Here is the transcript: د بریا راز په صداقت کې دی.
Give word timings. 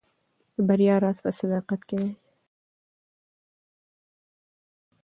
د 0.55 0.57
بریا 0.67 0.95
راز 1.03 1.17
په 1.25 1.31
صداقت 1.39 1.81
کې 1.87 1.95
دی. 2.01 2.11